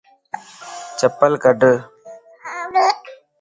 چپل 0.99 1.31
ڪڊ 1.43 1.61